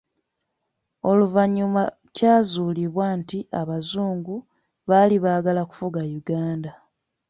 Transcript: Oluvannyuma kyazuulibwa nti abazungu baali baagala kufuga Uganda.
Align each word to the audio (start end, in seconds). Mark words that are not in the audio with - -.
Oluvannyuma 1.09 1.83
kyazuulibwa 2.15 3.05
nti 3.19 3.39
abazungu 3.61 4.35
baali 4.89 5.15
baagala 5.23 5.61
kufuga 5.69 5.99
Uganda. 6.21 6.71